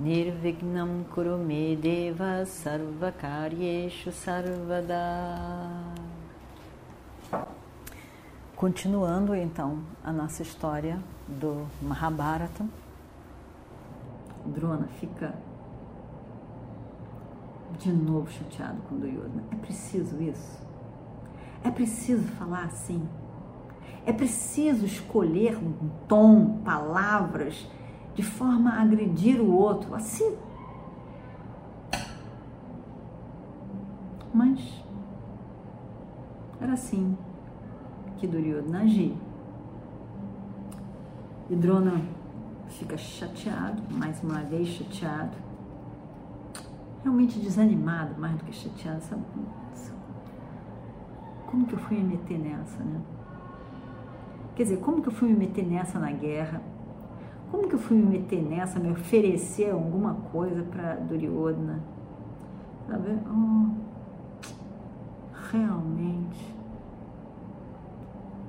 [0.00, 4.96] Nirvignam Kurume Deva Sarvakaryeshu Sarvada
[8.56, 12.64] Continuando então a nossa história do Mahabharata,
[14.46, 15.34] Drona fica
[17.78, 19.44] de novo chateado com Duryodhana.
[19.52, 20.66] É preciso isso?
[21.62, 23.06] É preciso falar assim?
[24.06, 27.68] É preciso escolher um tom, palavras,
[28.20, 30.36] de forma a agredir o outro, assim?
[34.34, 34.84] Mas
[36.60, 37.16] era assim
[38.18, 39.16] que Duryodhana agia.
[41.48, 42.02] E Drona
[42.68, 45.38] fica chateado, mais uma vez chateado,
[47.02, 49.22] realmente desanimado, mais do que chateado, sabe?
[51.46, 53.00] Como que eu fui me meter nessa, né?
[54.54, 56.60] Quer dizer, como que eu fui me meter nessa na guerra?
[57.50, 61.80] Como que eu fui me meter nessa, me oferecer alguma coisa para Duryodhana?
[62.86, 63.18] Sabe?
[63.28, 63.70] Oh,
[65.50, 66.60] realmente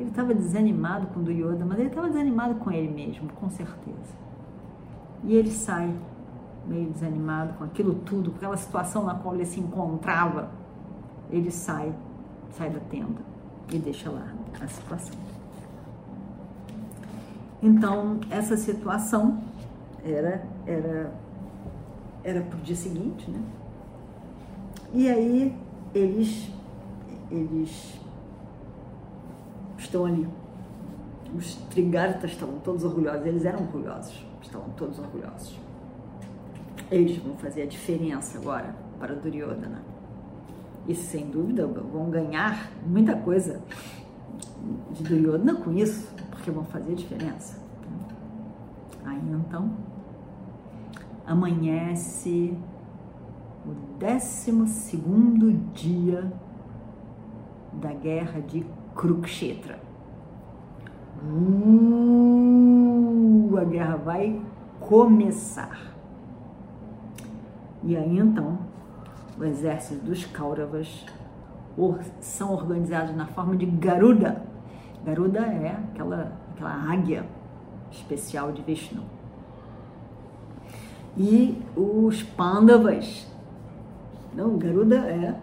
[0.01, 4.15] ele estava desanimado com Duryodhana, mas ele estava desanimado com ele mesmo, com certeza.
[5.23, 5.93] E ele sai
[6.67, 10.49] meio desanimado com aquilo tudo, com aquela situação na qual ele se encontrava.
[11.29, 11.93] Ele sai,
[12.51, 13.21] sai da tenda
[13.71, 14.27] e deixa lá
[14.59, 15.15] a situação.
[17.61, 19.39] Então, essa situação
[20.03, 21.11] era era
[22.23, 23.41] era para o dia seguinte, né?
[24.93, 25.55] E aí
[25.93, 26.49] eles
[27.29, 27.99] eles
[29.77, 30.27] estão ali.
[31.35, 35.57] Os trigartas estavam todos orgulhosos, eles eram orgulhosos, estavam todos orgulhosos.
[36.89, 39.81] Eles vão fazer a diferença agora para Duryodhana.
[40.87, 43.61] E sem dúvida vão ganhar muita coisa
[44.91, 47.61] de Duryodhana com isso, porque vão fazer diferença.
[49.05, 49.69] Aí então
[51.25, 52.57] amanhece
[53.63, 56.33] o décimo segundo dia
[57.73, 58.65] da guerra de
[58.95, 59.79] Kurukshetra.
[61.23, 62.35] Uh,
[63.57, 64.41] a guerra vai
[64.79, 65.93] começar.
[67.83, 68.57] E aí então,
[69.37, 71.05] o exército dos Kauravas
[72.19, 74.49] são organizados na forma de Garuda.
[75.03, 77.25] Garuda é aquela, aquela águia
[77.91, 79.03] especial de Vishnu.
[81.17, 83.27] E os Pandavas,
[84.33, 85.37] não, Garuda é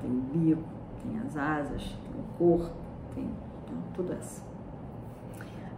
[0.00, 0.62] tem bico,
[1.02, 2.74] tem as asas, tem o corpo,
[3.14, 3.28] tem,
[3.94, 4.42] tudo isso.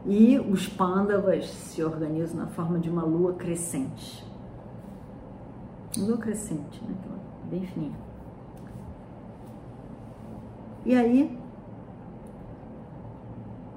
[0.04, 4.24] E os pândavas se organizam na forma de uma lua crescente.
[5.96, 6.94] Lua crescente, né?
[7.48, 7.96] Bem fininha.
[10.84, 11.38] E aí,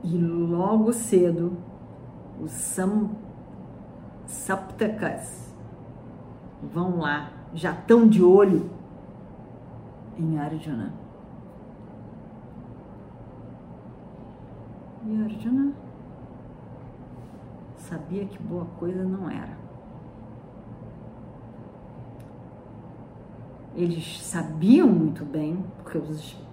[0.05, 1.57] e logo cedo,
[2.39, 3.09] os Sam,
[4.27, 5.51] Saptakas
[6.61, 8.69] vão lá, já estão de olho
[10.15, 10.93] em Arjuna.
[15.07, 15.73] E Arjuna
[17.77, 19.57] sabia que boa coisa não era.
[23.75, 25.97] Eles sabiam muito bem, porque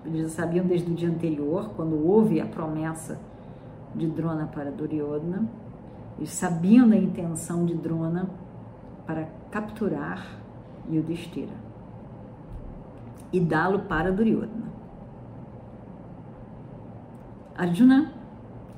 [0.06, 3.18] eles sabiam desde o dia anterior, quando houve a promessa
[3.94, 5.48] de Drona para Duryodhana,
[6.18, 8.28] eles sabiam da intenção de Drona
[9.06, 10.40] para capturar
[10.90, 11.54] Yudhishthira
[13.32, 14.72] e dá-lo para Duryodhana.
[17.56, 18.22] Arjuna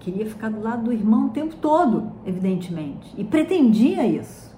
[0.04, 4.54] Queria ficar do lado do irmão o tempo todo, evidentemente, e pretendia isso.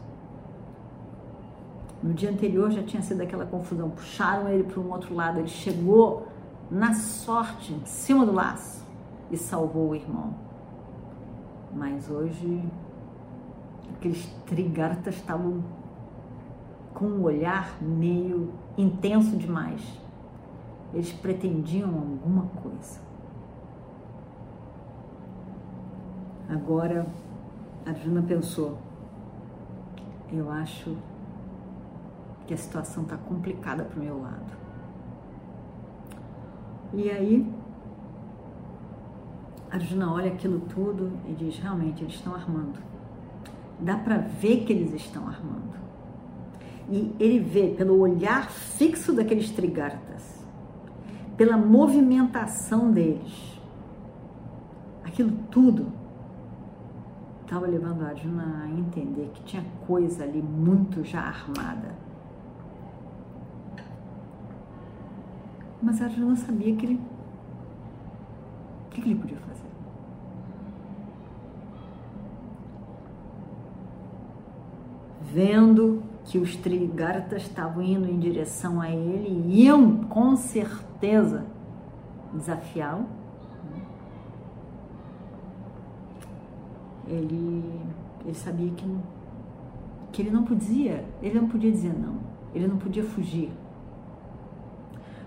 [2.03, 5.47] No dia anterior já tinha sido aquela confusão, puxaram ele para um outro lado, ele
[5.47, 6.27] chegou
[6.69, 8.85] na sorte, em cima do laço,
[9.31, 10.35] e salvou o irmão.
[11.77, 12.65] Mas hoje,
[13.95, 15.63] aqueles trigartas estavam
[16.95, 19.83] com um olhar meio intenso demais.
[20.95, 22.99] Eles pretendiam alguma coisa.
[26.49, 27.07] Agora,
[27.85, 28.79] a Juna pensou:
[30.33, 30.97] eu acho
[32.47, 34.57] que a situação está complicada para o meu lado.
[36.95, 37.56] E aí,
[39.71, 42.79] Arjuna olha aquilo tudo e diz: realmente, eles estão armando.
[43.81, 45.77] Dá para ver que eles estão armando.
[46.89, 50.47] E ele vê pelo olhar fixo daqueles trigartas,
[51.37, 53.61] pela movimentação deles,
[55.05, 55.93] aquilo tudo
[57.47, 61.95] estava levando Arjuna a entender que tinha coisa ali muito já armada.
[65.81, 67.01] Mas Arjuna sabia que ele.
[68.87, 69.46] O que ele podia fazer?
[75.37, 81.45] Vendo que os Trigartas estavam indo em direção a ele, iam com certeza
[82.33, 83.05] desafiá-lo.
[87.07, 87.63] Ele,
[88.25, 88.99] ele sabia que,
[90.11, 92.17] que ele não podia, ele não podia dizer não,
[92.55, 93.53] ele não podia fugir.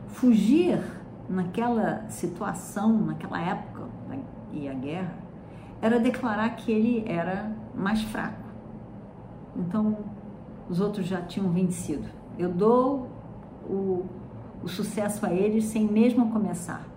[0.07, 0.81] Fugir
[1.29, 3.83] naquela situação, naquela época,
[4.53, 5.13] e a guerra,
[5.79, 8.48] era declarar que ele era mais fraco.
[9.59, 9.97] Então,
[10.69, 12.07] os outros já tinham vencido.
[12.37, 13.07] Eu dou
[13.69, 14.05] o,
[14.63, 16.87] o sucesso a eles sem mesmo começar,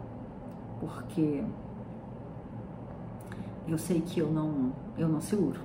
[0.80, 1.42] porque
[3.66, 5.60] eu sei que eu não, eu não seguro.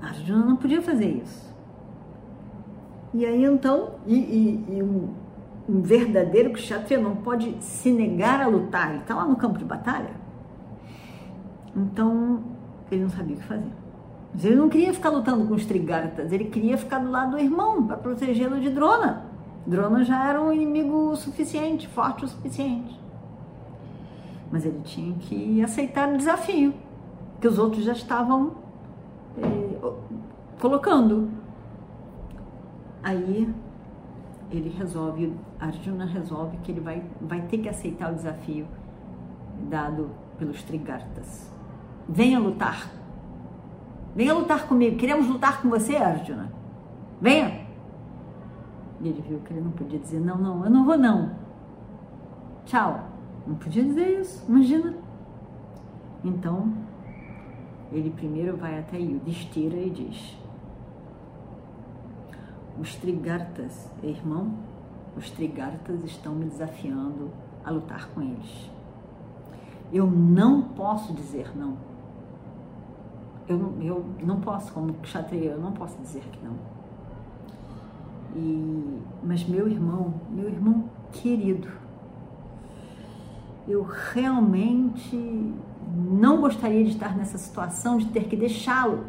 [0.00, 1.48] A Arjuna não podia fazer isso.
[3.14, 5.14] E aí então, e, e, e um,
[5.68, 9.64] um, verdadeiro kshatriya não pode se negar a lutar, ele está lá no campo de
[9.64, 10.10] batalha.
[11.74, 12.42] Então,
[12.90, 13.87] ele não sabia o que fazer.
[14.42, 17.86] Ele não queria ficar lutando com os Trigartas, ele queria ficar do lado do irmão
[17.86, 19.24] para protegê-lo de Drona.
[19.66, 22.98] Drona já era um inimigo suficiente, forte o suficiente.
[24.50, 26.72] Mas ele tinha que aceitar o desafio
[27.40, 28.52] que os outros já estavam
[29.36, 29.92] eh,
[30.58, 31.30] colocando.
[33.02, 33.52] Aí
[34.50, 38.66] ele resolve, Arjuna resolve que ele vai, vai ter que aceitar o desafio
[39.68, 41.50] dado pelos Trigartas.
[42.08, 42.97] Venha lutar.
[44.18, 44.96] Venha lutar comigo.
[44.96, 46.52] Queremos lutar com você, Arjuna.
[47.20, 47.64] Venha.
[49.00, 51.36] E ele viu que ele não podia dizer: Não, não, eu não vou, não.
[52.66, 53.04] Tchau.
[53.46, 54.92] Não podia dizer isso, imagina.
[56.24, 56.74] Então,
[57.92, 60.36] ele primeiro vai até Yudhishthira e diz:
[62.76, 64.52] Os Trigartas, irmão,
[65.16, 67.30] os Trigartas estão me desafiando
[67.64, 68.68] a lutar com eles.
[69.92, 71.76] Eu não posso dizer não.
[73.48, 76.54] Eu, eu não posso, como Kshatriya, eu não posso dizer que não.
[78.36, 81.68] E, mas meu irmão, meu irmão querido,
[83.66, 85.54] eu realmente
[85.94, 89.04] não gostaria de estar nessa situação de ter que deixá-lo.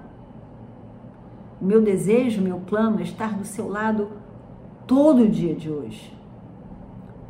[1.61, 4.09] Meu desejo, meu plano é estar do seu lado
[4.87, 6.17] todo o dia de hoje.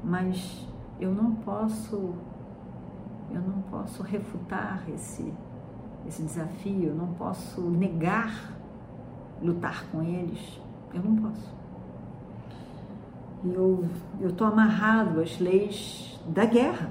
[0.04, 0.68] Mas
[1.00, 2.14] eu não posso
[3.32, 5.32] eu não posso refutar esse
[6.10, 8.52] esse desafio, eu não posso negar
[9.42, 10.60] lutar com eles.
[10.94, 11.60] Eu não posso.
[14.20, 16.90] Eu tô amarrado às leis da guerra.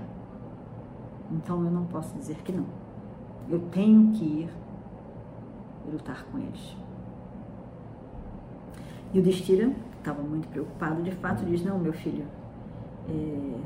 [1.30, 2.64] Então eu não posso dizer que não.
[3.50, 4.50] Eu tenho que ir
[5.90, 6.76] lutar com eles.
[9.12, 12.24] E o Destira estava muito preocupado, de fato, diz: Não, meu filho,
[13.08, 13.60] é,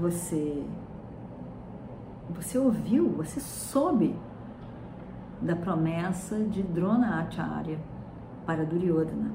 [0.00, 0.64] você,
[2.30, 4.16] você ouviu, você soube
[5.40, 7.78] da promessa de Drona Acharya
[8.46, 9.32] para Duryodhana.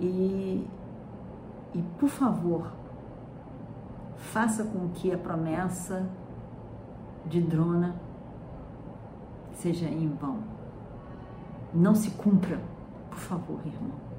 [0.00, 0.66] E,
[1.74, 2.72] e por favor,
[4.16, 6.08] faça com que a promessa
[7.26, 7.94] de Drona
[9.52, 10.38] seja em vão.
[11.72, 12.60] Não se cumpra,
[13.08, 14.12] por favor, irmão.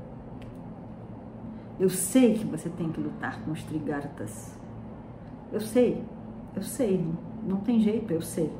[1.79, 4.58] Eu sei que você tem que lutar com os trigartas.
[5.51, 6.05] Eu sei,
[6.55, 7.05] eu sei,
[7.48, 8.51] não tem jeito, eu sei.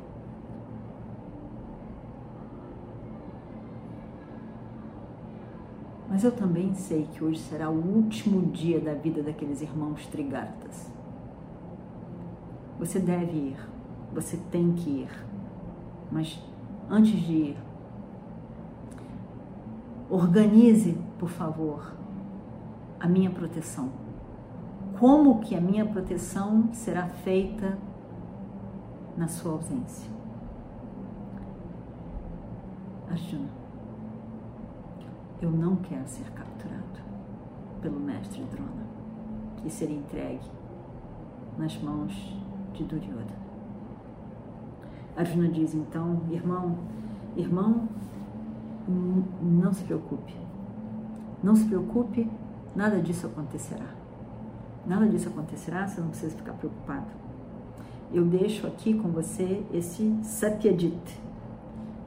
[6.08, 10.88] Mas eu também sei que hoje será o último dia da vida daqueles irmãos trigartas.
[12.78, 13.56] Você deve ir,
[14.12, 15.26] você tem que ir.
[16.12, 16.40] Mas
[16.88, 17.56] antes de ir,
[20.08, 21.94] organize, por favor,
[23.00, 24.03] a minha proteção.
[24.98, 27.76] Como que a minha proteção será feita
[29.16, 30.08] na sua ausência?
[33.10, 33.48] Arjuna,
[35.42, 37.00] eu não quero ser capturado
[37.82, 38.86] pelo mestre Drona
[39.64, 40.48] e ser entregue
[41.58, 42.12] nas mãos
[42.72, 43.44] de Duryodhana.
[45.16, 46.78] Arjuna diz então, irmão,
[47.36, 47.88] irmão,
[49.40, 50.34] não se preocupe.
[51.42, 52.30] Não se preocupe,
[52.74, 54.03] nada disso acontecerá.
[54.86, 57.06] Nada disso acontecerá, você não precisa ficar preocupado.
[58.12, 61.20] Eu deixo aqui com você esse Satyajit.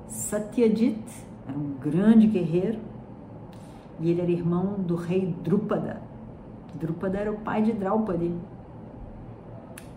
[0.07, 1.03] Satyajit
[1.47, 2.79] era um grande guerreiro
[3.99, 6.01] e ele era irmão do rei Drupada.
[6.75, 8.31] Drupada era o pai de Draupadi,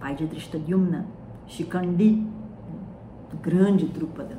[0.01, 1.07] pai de Drishtadyumna,
[1.47, 2.27] Shikandi,
[3.43, 4.39] grande Drupada.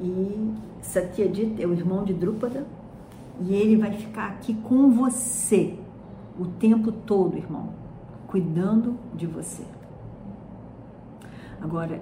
[0.00, 0.52] E
[0.82, 2.66] Satyajit é o irmão de Drupada
[3.40, 5.78] e ele vai ficar aqui com você
[6.40, 7.68] o tempo todo, irmão,
[8.26, 9.62] cuidando de você.
[11.60, 12.00] Agora,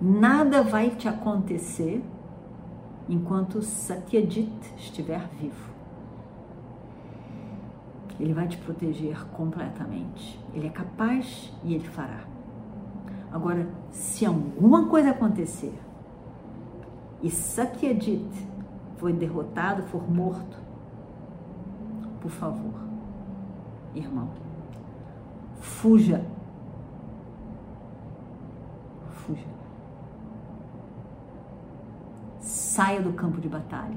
[0.00, 2.04] nada vai te acontecer
[3.08, 5.70] enquanto Satyajit estiver vivo.
[8.20, 10.38] Ele vai te proteger completamente.
[10.54, 12.22] Ele é capaz e ele fará.
[13.32, 15.76] Agora, se alguma coisa acontecer
[17.20, 18.30] e Satyajit
[18.98, 20.58] foi derrotado, for morto,
[22.20, 22.89] por favor,
[23.94, 24.28] irmão,
[25.60, 26.24] fuja.
[29.10, 29.46] Fuja.
[32.38, 33.96] Saia do campo de batalha.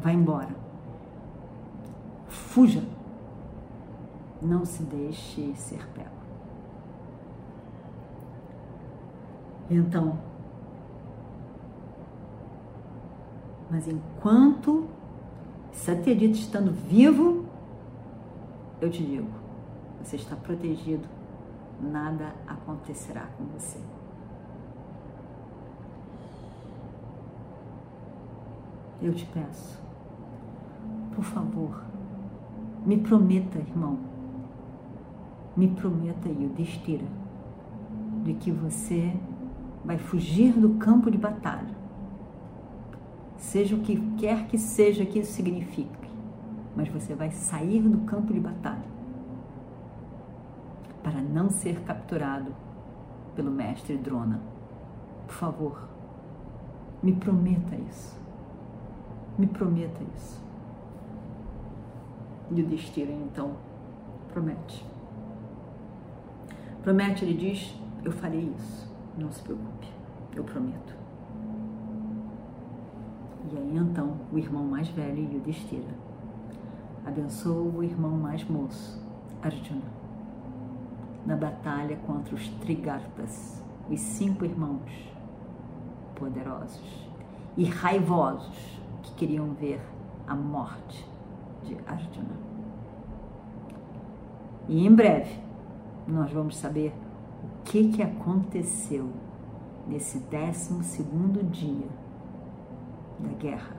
[0.00, 0.54] Vá embora.
[2.28, 2.82] Fuja.
[4.40, 6.08] Não se deixe ser pego.
[9.70, 10.18] Então,
[13.70, 14.88] mas enquanto
[15.70, 17.44] Satyajita estando vivo,
[18.80, 19.28] eu te digo,
[20.02, 21.06] você está protegido,
[21.80, 23.78] nada acontecerá com você.
[29.02, 29.80] Eu te peço,
[31.14, 31.82] por favor,
[32.84, 33.98] me prometa, irmão,
[35.56, 37.06] me prometa, Yudhishthira,
[38.24, 39.14] de que você
[39.84, 41.74] vai fugir do campo de batalha,
[43.36, 45.99] seja o que quer que seja que isso signifique,
[46.74, 49.00] mas você vai sair do campo de batalha
[51.02, 52.54] para não ser capturado
[53.34, 54.40] pelo mestre Drona.
[55.26, 55.88] Por favor,
[57.02, 58.18] me prometa isso.
[59.38, 60.44] Me prometa isso.
[62.50, 63.52] E o Destira então
[64.32, 64.84] promete.
[66.82, 67.74] Promete, ele diz:
[68.04, 68.90] Eu farei isso.
[69.16, 69.88] Não se preocupe,
[70.34, 70.94] eu prometo.
[73.52, 75.94] E aí então o irmão mais velho, Yudhishthira,
[77.04, 79.00] abençoa o irmão mais moço,
[79.42, 79.82] Arjuna,
[81.26, 85.10] na batalha contra os Trigartas, os cinco irmãos
[86.14, 87.08] poderosos
[87.56, 89.80] e raivosos que queriam ver
[90.26, 91.08] a morte
[91.64, 92.36] de Arjuna.
[94.68, 95.40] E em breve
[96.06, 96.92] nós vamos saber
[97.42, 99.10] o que, que aconteceu
[99.86, 101.88] nesse décimo segundo dia
[103.18, 103.76] da guerra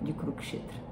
[0.00, 0.91] de Kurukshetra.